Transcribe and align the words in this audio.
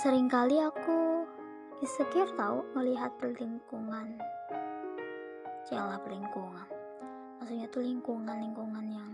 sering 0.00 0.32
kali 0.32 0.56
aku 0.56 1.28
insecure 1.84 2.32
tahu 2.32 2.64
melihat 2.72 3.12
lingkungan 3.20 4.16
celah 5.68 6.00
lingkungan 6.08 6.64
maksudnya 7.36 7.68
tuh 7.68 7.84
lingkungan-lingkungan 7.84 8.86
yang 8.88 9.12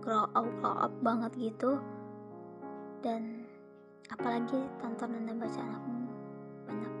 grow 0.00 0.24
up 0.32 0.48
grow 0.64 0.72
up 0.72 0.92
banget 1.04 1.52
gitu. 1.52 1.76
Dan 3.04 3.44
apalagi 4.08 4.56
tontonan 4.80 5.28
dan 5.28 5.36
bacaan 5.36 5.76
aku 5.76 5.90
banyak 6.64 6.94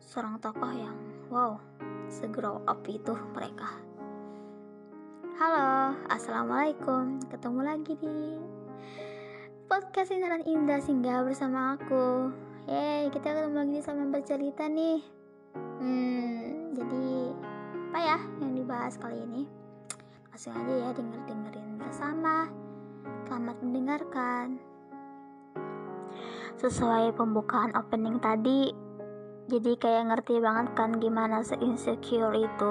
seorang 0.00 0.40
tokoh 0.40 0.72
yang 0.72 0.96
wow 1.28 1.60
segrow 2.08 2.64
up 2.64 2.80
itu 2.88 3.12
mereka. 3.36 3.76
Halo 5.36 6.00
assalamualaikum 6.08 7.20
ketemu 7.28 7.60
lagi 7.60 7.92
di 7.92 8.40
podcast 9.64 10.12
Indah 10.12 10.44
Indah 10.44 10.80
singgah 10.80 11.24
bersama 11.24 11.76
aku. 11.76 12.28
Yeay, 12.68 13.08
kita 13.08 13.32
ketemu 13.32 13.64
lagi 13.64 13.80
sama 13.80 14.04
bercerita 14.12 14.68
nih. 14.68 15.00
Hmm, 15.80 16.72
jadi 16.76 17.32
apa 17.88 17.98
ya 18.00 18.18
yang 18.44 18.52
dibahas 18.56 19.00
kali 19.00 19.16
ini? 19.24 19.48
Langsung 20.28 20.52
aja 20.52 20.74
ya 20.74 20.90
denger-dengerin 20.92 21.80
bersama. 21.80 22.48
Selamat 23.24 23.56
mendengarkan. 23.64 24.60
Sesuai 26.60 27.16
pembukaan 27.16 27.74
opening 27.74 28.20
tadi 28.20 28.70
Jadi 29.44 29.76
kayak 29.76 30.08
ngerti 30.08 30.40
banget 30.40 30.72
kan 30.72 30.96
gimana 30.96 31.44
se-insecure 31.44 32.32
itu. 32.32 32.70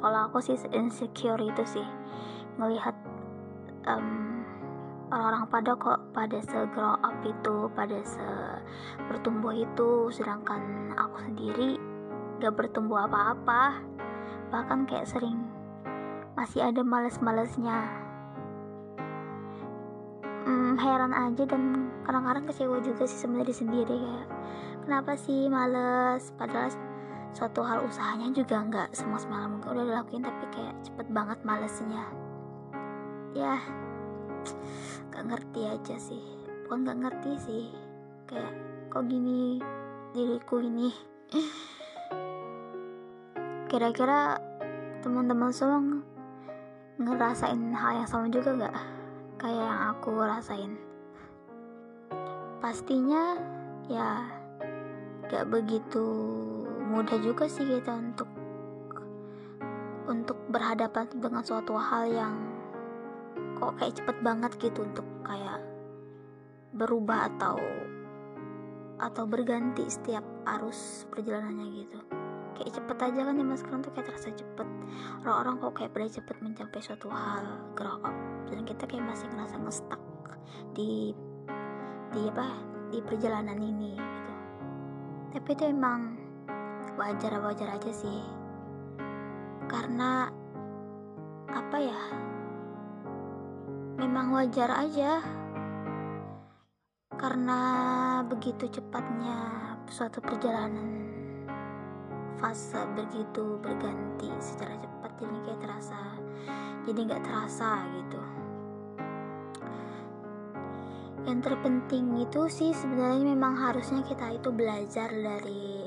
Kalau 0.00 0.18
aku 0.32 0.40
sih 0.40 0.56
se-insecure 0.56 1.44
itu 1.44 1.60
sih. 1.68 1.84
Ngelihat 2.56 2.96
um, 3.84 4.39
orang-orang 5.10 5.44
pada 5.50 5.72
kok 5.74 6.00
pada 6.14 6.38
se-grow 6.38 6.94
up 7.02 7.16
itu 7.26 7.66
pada 7.74 7.98
se 8.06 8.26
bertumbuh 9.10 9.50
itu. 9.50 10.08
Sedangkan 10.14 10.94
aku 10.94 11.26
sendiri 11.26 11.76
gak 12.38 12.54
bertumbuh 12.54 13.10
apa-apa. 13.10 13.82
Bahkan 14.54 14.86
kayak 14.86 15.10
sering 15.10 15.42
masih 16.38 16.62
ada 16.62 16.80
males-malesnya. 16.86 17.90
Hmm, 20.46 20.78
heran 20.80 21.12
aja 21.12 21.44
dan 21.44 21.92
kadang-kadang 22.06 22.48
kecewa 22.48 22.80
juga 22.80 23.04
sih 23.04 23.20
sebenarnya 23.26 23.52
sendiri 23.52 23.92
kayak 23.98 24.28
kenapa 24.86 25.12
sih 25.18 25.50
males? 25.50 26.32
Padahal 26.38 26.72
suatu 27.30 27.62
hal 27.62 27.86
usahanya 27.86 28.32
juga 28.34 28.62
nggak 28.62 28.88
semua 28.96 29.20
semalam 29.20 29.58
mungkin 29.58 29.74
udah 29.78 29.84
dilakuin 29.86 30.24
tapi 30.24 30.44
kayak 30.54 30.74
cepet 30.86 31.06
banget 31.12 31.38
malesnya. 31.44 32.08
Ya 33.36 33.60
gak 35.10 35.24
ngerti 35.26 35.60
aja 35.66 35.96
sih. 35.96 36.24
Bukan 36.66 36.86
gak 36.86 37.00
ngerti 37.02 37.32
sih. 37.40 37.64
Kayak 38.26 38.54
kok 38.90 39.06
gini 39.06 39.58
diriku 40.14 40.62
ini? 40.62 40.90
Kira-kira 43.70 44.38
teman-teman 45.00 45.54
semua 45.54 45.80
ngerasain 47.00 47.72
hal 47.72 48.04
yang 48.04 48.08
sama 48.08 48.26
juga 48.28 48.52
gak 48.68 48.76
kayak 49.40 49.62
yang 49.62 49.80
aku 49.94 50.10
rasain. 50.20 50.76
Pastinya 52.60 53.38
ya 53.88 54.26
gak 55.30 55.46
begitu 55.46 56.04
mudah 56.90 57.22
juga 57.22 57.46
sih 57.46 57.62
kita 57.62 57.94
untuk 57.94 58.26
untuk 60.10 60.34
berhadapan 60.50 61.06
dengan 61.22 61.46
suatu 61.46 61.78
hal 61.78 62.10
yang 62.10 62.49
kok 63.60 63.76
kayak 63.76 63.94
cepet 64.00 64.16
banget 64.24 64.52
gitu 64.56 64.88
untuk 64.88 65.04
kayak 65.20 65.60
berubah 66.72 67.28
atau 67.36 67.60
atau 69.00 69.24
berganti 69.24 69.84
setiap 69.88 70.24
arus 70.56 71.04
perjalanannya 71.12 71.66
gitu. 71.84 71.98
Kayak 72.56 72.72
cepet 72.76 72.98
aja 73.00 73.20
kan 73.24 73.40
mas 73.40 73.60
sekarang 73.64 73.80
tuh 73.80 73.92
kayak 73.96 74.12
terasa 74.12 74.28
cepet. 74.32 74.68
Orang-orang 75.24 75.54
kok 75.60 75.72
kayak 75.76 75.92
pada 75.96 76.08
cepet 76.08 76.36
mencapai 76.40 76.80
suatu 76.80 77.08
hal 77.08 77.44
grow 77.76 78.00
up 78.04 78.16
dan 78.48 78.64
kita 78.64 78.84
kayak 78.84 79.08
masih 79.08 79.28
ngerasa 79.32 79.56
ngestak 79.60 80.00
di 80.76 81.12
di 82.12 82.22
apa 82.28 82.48
di 82.92 82.98
perjalanan 83.00 83.60
ini 83.60 83.96
gitu. 83.96 84.32
Tapi 85.36 85.48
itu 85.52 85.64
emang 85.68 86.00
wajar-wajar 87.00 87.76
aja 87.76 87.92
sih. 87.92 88.20
Karena 89.64 90.28
apa 91.50 91.76
ya 91.80 92.29
memang 94.00 94.32
wajar 94.32 94.72
aja. 94.72 95.20
Karena 97.20 97.60
begitu 98.24 98.64
cepatnya 98.72 99.76
suatu 99.92 100.24
perjalanan 100.24 101.04
fase 102.40 102.80
begitu 102.96 103.60
berganti 103.60 104.32
secara 104.40 104.72
cepat 104.80 105.12
jadi 105.20 105.38
kayak 105.44 105.60
terasa 105.60 106.00
jadi 106.88 107.00
nggak 107.04 107.24
terasa 107.28 107.70
gitu. 108.00 108.22
Yang 111.28 111.38
terpenting 111.44 112.24
itu 112.24 112.48
sih 112.48 112.72
sebenarnya 112.72 113.36
memang 113.36 113.52
harusnya 113.52 114.00
kita 114.00 114.40
itu 114.40 114.48
belajar 114.48 115.12
dari 115.12 115.84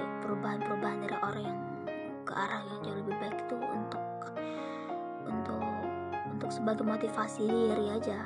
sebagai 6.64 6.88
motivasi 6.88 7.44
diri 7.44 7.92
aja. 7.92 8.24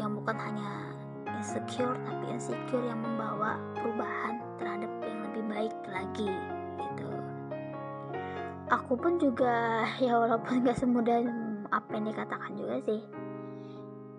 Yang 0.00 0.24
bukan 0.24 0.36
hanya 0.40 0.96
insecure 1.36 1.92
tapi 2.08 2.24
insecure 2.32 2.80
yang 2.80 3.04
membawa 3.04 3.60
perubahan 3.76 4.40
terhadap 4.56 4.88
yang 5.04 5.20
lebih 5.28 5.44
baik 5.44 5.74
lagi 5.92 6.32
gitu. 6.80 7.08
Aku 8.72 8.96
pun 8.96 9.20
juga 9.20 9.84
ya 10.00 10.16
walaupun 10.16 10.64
gak 10.64 10.80
semudah 10.80 11.20
apa 11.68 12.00
yang 12.00 12.08
dikatakan 12.08 12.56
juga 12.56 12.80
sih 12.88 13.04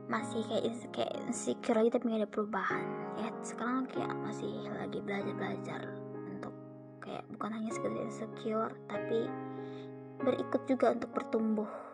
masih 0.05 0.45
kayak 0.45 0.69
kayak 0.93 1.13
insecure 1.25 1.81
lagi 1.81 1.89
tapi 1.89 2.13
gak 2.13 2.21
ada 2.21 2.29
perubahan. 2.29 2.85
Ya 3.17 3.33
sekarang 3.41 3.89
kayak 3.89 4.13
masih 4.21 4.69
lagi 4.69 5.01
belajar 5.01 5.33
belajar 5.33 5.81
untuk 6.29 6.53
kayak 7.01 7.25
bukan 7.33 7.57
hanya 7.57 7.73
sekedar 7.73 8.05
insecure 8.05 8.73
tapi 8.85 9.25
berikut 10.21 10.61
juga 10.69 10.93
untuk 10.93 11.09
bertumbuh 11.09 11.88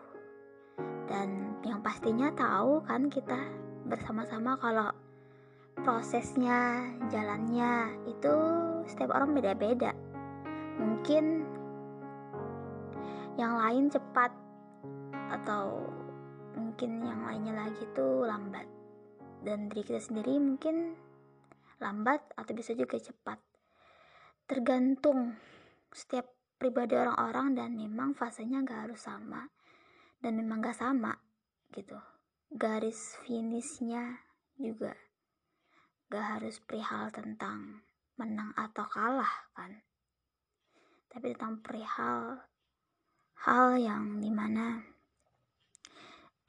dan 1.06 1.54
yang 1.62 1.78
pastinya 1.82 2.34
tahu 2.34 2.82
kan 2.82 3.06
kita 3.06 3.38
bersama-sama 3.86 4.58
kalau 4.58 4.90
prosesnya 5.78 6.82
jalannya 7.06 7.94
itu 8.10 8.34
setiap 8.90 9.14
orang 9.14 9.38
beda-beda. 9.38 9.94
Mungkin 10.82 11.46
yang 13.38 13.54
lain 13.54 13.86
cepat 13.92 14.34
atau 15.30 15.86
mungkin 16.58 17.04
yang 17.06 17.22
lainnya 17.22 17.54
lagi 17.54 17.86
tuh 17.94 18.26
lambat. 18.26 18.66
Dan 19.46 19.70
diri 19.70 19.86
kita 19.86 20.02
sendiri 20.02 20.42
mungkin 20.42 20.98
lambat 21.78 22.34
atau 22.34 22.52
bisa 22.56 22.74
juga 22.74 22.98
cepat. 22.98 23.38
Tergantung 24.50 25.38
setiap 25.94 26.26
pribadi 26.56 26.96
orang-orang 26.96 27.54
dan 27.54 27.70
memang 27.76 28.16
fasenya 28.16 28.64
gak 28.64 28.90
harus 28.90 29.04
sama 29.04 29.46
dan 30.20 30.36
memang 30.36 30.64
gak 30.64 30.78
sama 30.78 31.16
gitu. 31.72 31.96
Garis 32.52 33.18
finishnya 33.26 34.22
juga 34.56 34.94
gak 36.08 36.38
harus 36.38 36.62
perihal 36.62 37.10
tentang 37.10 37.82
menang 38.16 38.52
atau 38.56 38.86
kalah 38.88 39.50
kan. 39.52 39.82
Tapi 41.12 41.32
tentang 41.32 41.60
perihal 41.60 42.44
hal 43.46 43.68
yang 43.76 44.20
di 44.20 44.32
mana 44.32 44.80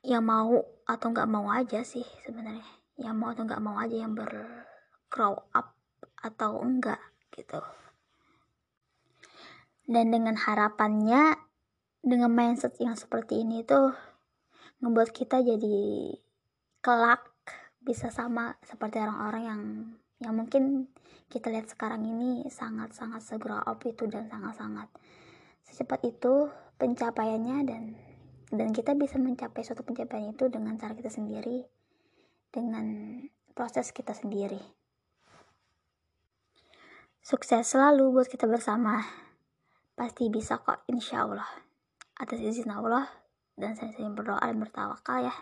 yang 0.07 0.23
mau 0.23 0.55
atau 0.87 1.07
nggak 1.11 1.27
mau 1.27 1.51
aja 1.51 1.83
sih 1.83 2.05
sebenarnya. 2.23 2.63
Yang 2.95 3.15
mau 3.19 3.29
atau 3.35 3.43
nggak 3.43 3.63
mau 3.63 3.75
aja 3.75 3.95
yang 3.95 4.15
ber 4.15 4.31
grow 5.11 5.35
up 5.51 5.75
atau 6.23 6.63
enggak 6.63 6.99
gitu. 7.35 7.59
Dan 9.87 10.11
dengan 10.11 10.35
harapannya 10.35 11.46
dengan 12.07 12.31
mindset 12.31 12.79
yang 12.79 12.95
seperti 12.95 13.43
ini 13.43 13.67
tuh 13.67 13.91
ngebuat 14.79 15.11
kita 15.11 15.43
jadi 15.43 15.77
kelak 16.79 17.27
bisa 17.83 18.07
sama 18.07 18.55
seperti 18.63 19.03
orang-orang 19.03 19.43
yang 19.43 19.61
yang 20.23 20.33
mungkin 20.33 20.87
kita 21.27 21.51
lihat 21.51 21.67
sekarang 21.67 22.07
ini 22.07 22.47
sangat-sangat 22.47 23.19
segera 23.19 23.59
up 23.67 23.83
itu 23.83 24.07
dan 24.07 24.31
sangat-sangat 24.31 24.87
secepat 25.67 25.99
itu 26.07 26.47
pencapaiannya 26.79 27.57
dan 27.67 27.83
dan 28.55 28.71
kita 28.71 28.95
bisa 28.95 29.19
mencapai 29.19 29.67
suatu 29.67 29.83
pencapaian 29.83 30.31
itu 30.31 30.47
dengan 30.47 30.79
cara 30.79 30.95
kita 30.95 31.11
sendiri 31.11 31.67
dengan 32.55 33.19
proses 33.51 33.91
kita 33.91 34.15
sendiri. 34.15 34.63
Sukses 37.19 37.67
selalu 37.67 38.15
buat 38.15 38.31
kita 38.31 38.47
bersama. 38.47 39.03
Pasti 39.99 40.31
bisa 40.31 40.63
kok 40.63 40.87
insya 40.87 41.27
Allah 41.27 41.66
atas 42.17 42.41
izin 42.41 42.73
Allah 42.73 43.05
dan 43.57 43.73
saya 43.77 43.93
sering 43.93 44.13
berdoa 44.17 44.41
dan 44.41 44.57
bertawakal 44.61 45.25
ya 45.25 45.35